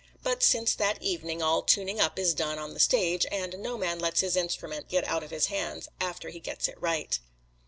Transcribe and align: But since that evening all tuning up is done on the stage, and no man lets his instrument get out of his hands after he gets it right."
But 0.23 0.41
since 0.41 0.73
that 0.73 0.99
evening 1.03 1.43
all 1.43 1.61
tuning 1.61 1.99
up 1.99 2.17
is 2.17 2.33
done 2.33 2.57
on 2.57 2.73
the 2.73 2.79
stage, 2.79 3.27
and 3.31 3.59
no 3.59 3.77
man 3.77 3.99
lets 3.99 4.21
his 4.21 4.35
instrument 4.35 4.89
get 4.89 5.03
out 5.07 5.21
of 5.21 5.29
his 5.29 5.45
hands 5.45 5.89
after 5.99 6.29
he 6.29 6.39
gets 6.39 6.67
it 6.67 6.81
right." 6.81 7.19